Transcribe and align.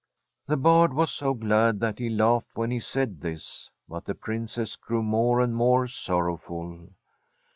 The 0.47 0.57
Bard 0.57 0.95
was 0.95 1.11
so 1.11 1.35
glad 1.35 1.79
that 1.81 1.99
he 1.99 2.09
laughed 2.09 2.55
when 2.55 2.71
he 2.71 2.79
said 2.79 3.21
this; 3.21 3.69
but 3.87 4.03
the 4.03 4.15
Princess 4.15 4.75
grew 4.75 5.03
more 5.03 5.39
and 5.39 5.53
more 5.55 5.85
sorrowful. 5.85 6.87